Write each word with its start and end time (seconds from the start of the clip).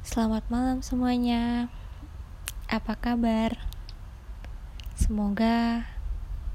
Selamat 0.00 0.48
malam 0.48 0.80
semuanya. 0.80 1.68
Apa 2.72 2.96
kabar? 2.96 3.60
Semoga 4.96 5.84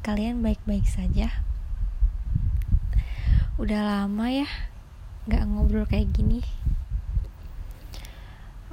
kalian 0.02 0.42
baik-baik 0.42 0.90
saja. 0.90 1.30
Udah 3.62 3.86
lama 3.86 4.34
ya 4.34 4.50
nggak 5.30 5.46
ngobrol 5.46 5.86
kayak 5.86 6.10
gini. 6.10 6.42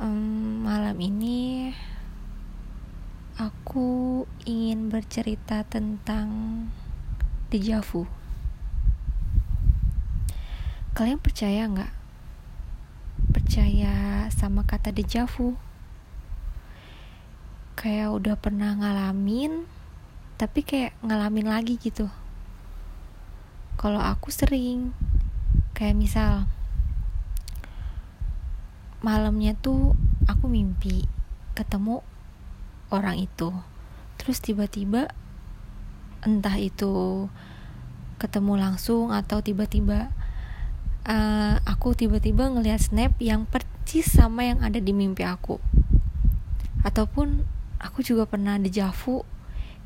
Um, 0.00 0.64
malam 0.64 0.96
ini 1.04 1.76
aku 3.36 4.24
ingin 4.48 4.88
bercerita 4.88 5.68
tentang 5.68 6.32
dejavu. 7.52 8.08
Kalian 10.96 11.20
percaya 11.20 11.68
nggak? 11.68 12.01
Percaya 13.52 14.32
sama 14.32 14.64
kata 14.64 14.96
dejavu? 14.96 15.60
Kayak 17.76 18.16
udah 18.16 18.32
pernah 18.40 18.72
ngalamin, 18.72 19.68
tapi 20.40 20.64
kayak 20.64 20.96
ngalamin 21.04 21.52
lagi 21.52 21.76
gitu. 21.76 22.08
Kalau 23.76 24.00
aku 24.00 24.32
sering, 24.32 24.96
kayak 25.76 26.00
misal 26.00 26.48
malamnya 29.04 29.52
tuh 29.52 30.00
aku 30.24 30.48
mimpi 30.48 31.04
ketemu 31.52 32.00
orang 32.88 33.20
itu, 33.20 33.52
terus 34.16 34.40
tiba-tiba 34.40 35.12
entah 36.24 36.56
itu 36.56 37.28
ketemu 38.16 38.56
langsung 38.56 39.12
atau 39.12 39.44
tiba-tiba 39.44 40.08
uh, 41.06 41.56
aku 41.66 41.94
tiba-tiba 41.94 42.50
ngelihat 42.50 42.78
snap 42.78 43.14
yang 43.18 43.46
percis 43.46 44.10
sama 44.10 44.46
yang 44.46 44.62
ada 44.62 44.78
di 44.78 44.94
mimpi 44.94 45.26
aku. 45.26 45.58
Ataupun 46.82 47.46
aku 47.78 48.02
juga 48.02 48.26
pernah 48.26 48.58
dejavu 48.58 49.26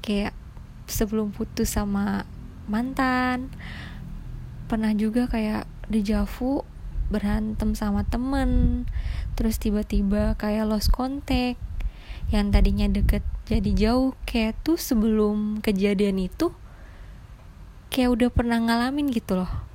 kayak 0.01 0.33
sebelum 0.89 1.33
putus 1.33 1.77
sama 1.77 2.25
mantan. 2.69 3.53
Pernah 4.67 4.93
juga 4.97 5.31
kayak 5.31 5.69
dejavu 5.89 6.67
berantem 7.09 7.77
sama 7.77 8.03
temen. 8.05 8.85
Terus 9.39 9.61
tiba-tiba 9.61 10.35
kayak 10.37 10.69
lost 10.69 10.93
contact. 10.93 11.61
Yang 12.33 12.47
tadinya 12.51 12.87
deket 12.91 13.23
jadi 13.47 13.71
jauh 13.79 14.19
kayak 14.27 14.59
tuh 14.67 14.75
sebelum 14.75 15.63
kejadian 15.63 16.19
itu 16.19 16.51
kayak 17.95 18.11
udah 18.19 18.29
pernah 18.35 18.59
ngalamin 18.59 19.15
gitu 19.15 19.39
loh 19.39 19.66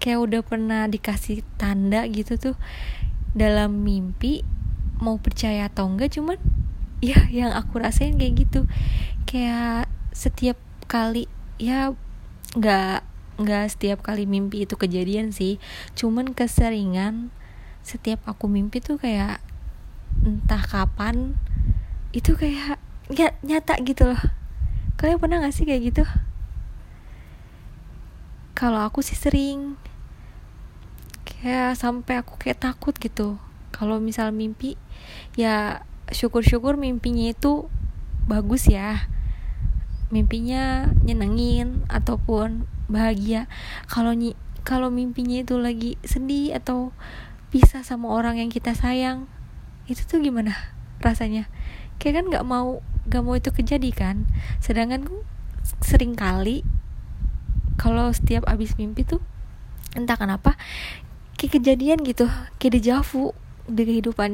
kayak 0.00 0.18
udah 0.18 0.40
pernah 0.40 0.88
dikasih 0.88 1.44
tanda 1.60 2.08
gitu 2.08 2.40
tuh 2.40 2.56
dalam 3.36 3.84
mimpi 3.84 4.42
mau 4.98 5.20
percaya 5.20 5.68
atau 5.70 5.86
enggak 5.86 6.16
cuman 6.16 6.40
ya 7.04 7.28
yang 7.30 7.52
aku 7.52 7.80
rasain 7.80 8.16
kayak 8.16 8.48
gitu. 8.48 8.66
Kayak 9.28 9.86
setiap 10.10 10.58
kali 10.90 11.30
ya 11.60 11.94
nggak 12.56 13.06
nggak 13.40 13.64
setiap 13.72 14.04
kali 14.04 14.24
mimpi 14.24 14.64
itu 14.64 14.74
kejadian 14.76 15.32
sih. 15.32 15.60
Cuman 15.96 16.32
keseringan 16.32 17.32
setiap 17.80 18.20
aku 18.28 18.48
mimpi 18.48 18.84
tuh 18.84 19.00
kayak 19.00 19.40
entah 20.20 20.60
kapan 20.60 21.38
itu 22.12 22.36
kayak 22.36 22.76
ya, 23.08 23.32
nyata 23.40 23.80
gitu 23.80 24.12
loh. 24.12 24.20
Kalian 25.00 25.16
pernah 25.16 25.40
gak 25.40 25.56
sih 25.56 25.64
kayak 25.64 25.82
gitu? 25.94 26.04
Kalau 28.52 28.84
aku 28.84 29.00
sih 29.00 29.16
sering 29.16 29.80
kayak 31.40 31.72
sampai 31.76 32.20
aku 32.20 32.36
kayak 32.36 32.60
takut 32.60 32.92
gitu. 33.00 33.40
Kalau 33.72 33.96
misal 33.96 34.28
mimpi 34.30 34.76
ya 35.34 35.82
syukur-syukur 36.12 36.76
mimpinya 36.76 37.32
itu 37.32 37.72
bagus 38.28 38.68
ya. 38.68 39.08
Mimpinya 40.12 40.92
nyenengin 41.00 41.88
ataupun 41.88 42.68
bahagia. 42.92 43.48
Kalau 43.88 44.12
kalau 44.60 44.92
mimpinya 44.92 45.40
itu 45.40 45.56
lagi 45.56 45.96
sedih 46.04 46.52
atau 46.60 46.92
pisah 47.48 47.82
sama 47.82 48.12
orang 48.12 48.38
yang 48.38 48.52
kita 48.52 48.76
sayang 48.76 49.26
itu 49.88 50.04
tuh 50.04 50.20
gimana 50.20 50.54
rasanya? 51.00 51.48
Kayak 51.96 52.22
kan 52.22 52.24
nggak 52.30 52.46
mau 52.46 52.84
nggak 53.08 53.22
mau 53.24 53.34
itu 53.34 53.50
kejadi 53.50 53.90
kan? 53.96 54.28
Sedangkan 54.60 55.08
sering 55.80 56.12
kali 56.14 56.62
kalau 57.80 58.12
setiap 58.12 58.44
abis 58.44 58.76
mimpi 58.76 59.08
tuh 59.08 59.24
entah 59.96 60.14
kenapa 60.20 60.60
kayak 61.40 61.56
kejadian 61.56 62.04
gitu 62.04 62.28
kayak 62.60 62.76
dejavu 62.76 63.32
di 63.64 63.88
kehidupan 63.88 64.30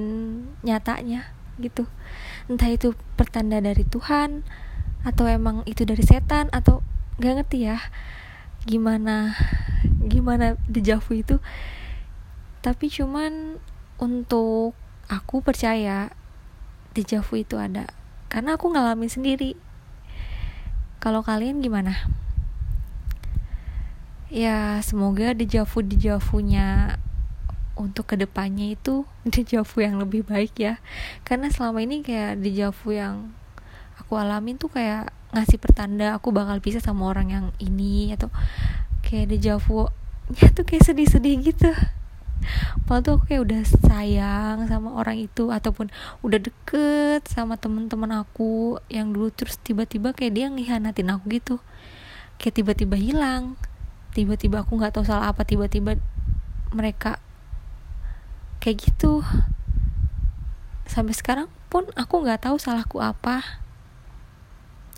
nyatanya 0.66 1.30
gitu. 1.62 1.86
Entah 2.50 2.66
itu 2.66 2.98
pertanda 3.14 3.62
dari 3.62 3.86
Tuhan 3.86 4.42
atau 5.06 5.30
emang 5.30 5.62
itu 5.70 5.86
dari 5.86 6.02
setan 6.02 6.50
atau 6.50 6.82
nggak 7.22 7.46
ngerti 7.46 7.70
ya 7.70 7.78
gimana 8.66 9.38
gimana 10.02 10.58
dejavu 10.66 11.14
itu. 11.14 11.38
Tapi 12.66 12.90
cuman 12.90 13.62
untuk 14.02 14.74
aku 15.06 15.46
percaya 15.46 16.10
dejavu 16.90 17.38
itu 17.38 17.54
ada. 17.54 17.86
Karena 18.26 18.58
aku 18.58 18.74
ngalamin 18.74 19.06
sendiri. 19.06 19.54
Kalau 20.98 21.22
kalian 21.22 21.62
gimana 21.62 21.94
ya 24.26 24.82
semoga 24.82 25.32
dejavu 25.32 25.86
dejavunya 25.86 26.98
untuk 27.76 28.08
ke 28.08 28.16
depannya 28.16 28.72
itu 28.72 29.04
dejavu 29.36 29.84
yang 29.84 30.00
lebih 30.00 30.26
baik 30.26 30.56
ya. 30.56 30.80
Karena 31.22 31.52
selama 31.52 31.84
ini 31.84 32.02
kayak 32.02 32.40
dejavu 32.40 32.96
yang 32.96 33.30
aku 34.00 34.16
alamin 34.16 34.56
tuh 34.56 34.72
kayak 34.72 35.12
ngasih 35.36 35.60
pertanda 35.60 36.16
aku 36.16 36.32
bakal 36.32 36.56
pisah 36.64 36.80
sama 36.80 37.12
orang 37.12 37.28
yang 37.28 37.46
ini 37.60 38.14
atau 38.16 38.32
kayak 39.04 39.36
dejavu 39.36 39.92
ya 40.40 40.50
tuh 40.50 40.64
kayak 40.64 40.84
sedih-sedih 40.88 41.36
gitu. 41.44 41.70
Padahal 42.84 43.02
tuh 43.02 43.12
aku 43.16 43.24
kayak 43.32 43.42
udah 43.48 43.62
sayang 43.64 44.56
sama 44.68 44.94
orang 44.94 45.24
itu 45.24 45.50
ataupun 45.50 45.88
udah 46.20 46.38
deket 46.38 47.24
sama 47.26 47.56
temen-temen 47.56 48.12
aku 48.12 48.78
yang 48.92 49.10
dulu 49.10 49.32
terus 49.32 49.56
tiba-tiba 49.60 50.12
kayak 50.12 50.32
dia 50.36 50.46
ngianatin 50.52 51.10
aku 51.12 51.24
gitu. 51.40 51.56
Kayak 52.36 52.54
tiba-tiba 52.62 52.96
hilang 53.00 53.56
tiba-tiba 54.16 54.64
aku 54.64 54.80
nggak 54.80 54.96
tahu 54.96 55.04
salah 55.04 55.28
apa 55.28 55.44
tiba-tiba 55.44 56.00
mereka 56.72 57.20
kayak 58.64 58.80
gitu. 58.80 59.20
Sampai 60.88 61.12
sekarang 61.12 61.52
pun 61.68 61.84
aku 61.92 62.24
nggak 62.24 62.48
tahu 62.48 62.56
salahku 62.56 63.04
apa. 63.04 63.44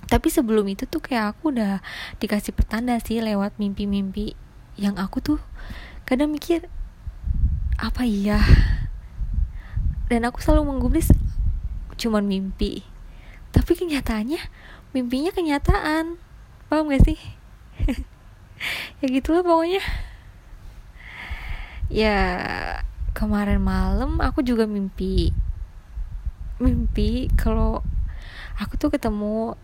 Tapi 0.06 0.30
sebelum 0.30 0.70
itu 0.70 0.86
tuh 0.86 1.02
kayak 1.02 1.34
aku 1.34 1.50
udah 1.50 1.82
dikasih 2.22 2.54
pertanda 2.54 2.94
sih 3.02 3.18
lewat 3.18 3.58
mimpi-mimpi 3.58 4.38
yang 4.78 4.94
aku 4.94 5.18
tuh 5.18 5.40
kadang 6.06 6.30
mikir 6.30 6.70
apa 7.74 8.06
iya? 8.06 8.38
Dan 10.06 10.30
aku 10.30 10.38
selalu 10.38 10.70
menggubris 10.70 11.10
cuman 11.98 12.22
mimpi. 12.22 12.86
Tapi 13.50 13.74
kenyataannya 13.74 14.38
mimpinya 14.94 15.34
kenyataan. 15.34 16.16
Paham 16.70 16.92
gak 16.92 17.02
sih 17.02 17.18
ya 18.98 19.06
gitulah 19.06 19.42
pokoknya. 19.46 19.82
Ya 21.88 22.18
kemarin 23.16 23.58
malam 23.58 24.20
aku 24.22 24.44
juga 24.44 24.68
mimpi 24.68 25.32
mimpi 26.58 27.30
kalau 27.38 27.82
aku 28.58 28.74
tuh 28.78 28.90
ketemu 28.90 29.54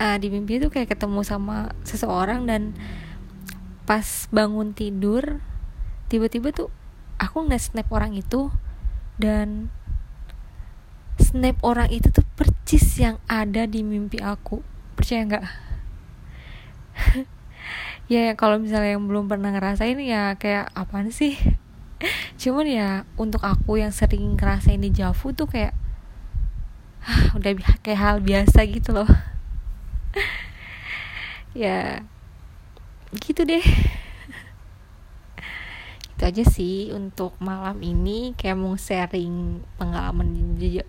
uh, 0.00 0.16
di 0.16 0.28
mimpi 0.32 0.56
tuh 0.56 0.72
kayak 0.72 0.96
ketemu 0.96 1.20
sama 1.20 1.76
seseorang 1.84 2.48
dan 2.48 2.72
pas 3.84 4.28
bangun 4.32 4.72
tidur 4.72 5.40
tiba-tiba 6.08 6.52
tuh 6.52 6.72
aku 7.20 7.44
nggak 7.44 7.60
snap 7.60 7.88
orang 7.92 8.16
itu 8.16 8.48
dan 9.20 9.68
snap 11.20 11.60
orang 11.60 11.92
itu 11.92 12.08
tuh 12.08 12.24
percis 12.34 12.98
yang 12.98 13.20
ada 13.28 13.68
di 13.68 13.84
mimpi 13.84 14.18
aku. 14.18 14.64
Percaya 14.96 15.22
nggak 15.28 15.71
ya 18.10 18.34
kalau 18.34 18.58
misalnya 18.58 18.98
yang 18.98 19.06
belum 19.06 19.30
pernah 19.30 19.54
ngerasain 19.54 19.98
ya 20.02 20.34
kayak 20.38 20.70
apaan 20.74 21.10
sih? 21.14 21.38
Cuman 22.40 22.66
ya 22.66 22.88
untuk 23.14 23.42
aku 23.42 23.78
yang 23.78 23.94
sering 23.94 24.34
ngerasain 24.34 24.82
di 24.82 24.90
Javu 24.90 25.30
tuh 25.34 25.46
kayak 25.46 25.74
ah, 27.06 27.34
udah 27.38 27.52
kayak 27.82 28.00
hal 28.00 28.16
biasa 28.22 28.64
gitu 28.66 28.94
loh. 28.94 29.08
Ya 31.52 32.00
gitu 33.20 33.44
deh. 33.44 33.60
Itu 36.16 36.22
aja 36.24 36.44
sih 36.48 36.88
untuk 36.96 37.36
malam 37.44 37.76
ini. 37.84 38.32
Kayak 38.40 38.56
mau 38.56 38.72
sharing 38.72 39.60
pengalaman 39.76 40.56
di 40.56 40.80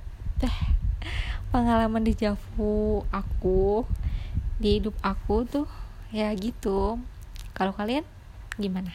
pengalaman 1.54 2.02
di 2.02 2.18
Javu 2.18 3.06
aku 3.14 3.86
di 4.58 4.82
hidup 4.82 4.98
aku 5.06 5.46
tuh 5.46 5.68
ya 6.14 6.30
gitu 6.38 7.02
kalau 7.58 7.74
kalian 7.74 8.06
gimana 8.62 8.94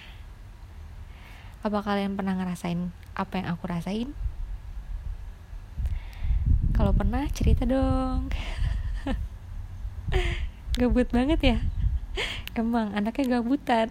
Apa 1.66 1.82
kalian 1.82 2.14
pernah 2.14 2.38
ngerasain 2.38 2.94
apa 3.18 3.42
yang 3.42 3.50
aku 3.50 3.66
rasain? 3.66 4.14
Kalau 6.70 6.94
pernah 6.94 7.26
cerita 7.34 7.66
dong. 7.66 8.30
Gabut 10.78 11.10
banget 11.10 11.40
ya. 11.42 11.58
Emang 12.54 12.94
anaknya 12.94 13.42
gabutan. 13.42 13.90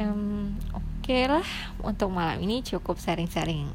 Um, 0.00 0.56
Oke 0.72 1.12
okay 1.12 1.22
lah, 1.28 1.44
untuk 1.84 2.08
malam 2.08 2.40
ini 2.40 2.64
cukup 2.64 2.96
sharing-sharing 2.96 3.68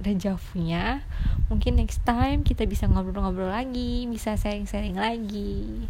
dejavunya. 0.00 1.04
Mungkin 1.52 1.76
next 1.76 2.00
time 2.08 2.40
kita 2.40 2.64
bisa 2.64 2.88
ngobrol-ngobrol 2.88 3.52
lagi, 3.52 4.08
bisa 4.08 4.34
sharing-sharing 4.40 4.96
lagi. 4.96 5.84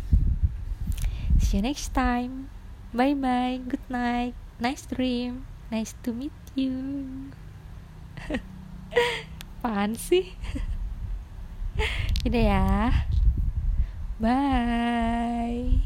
See 1.51 1.59
you 1.59 1.67
next 1.67 1.91
time. 1.91 2.47
Bye 2.95 3.11
bye. 3.19 3.59
Good 3.67 3.83
night. 3.91 4.39
Nice 4.63 4.87
dream. 4.87 5.51
Nice 5.67 5.99
to 6.07 6.15
meet 6.15 6.31
you. 6.55 7.35
Apaan 9.59 9.99
sih? 9.99 10.31
Udah 12.31 12.43
ya. 12.55 12.67
Bye. 14.23 15.83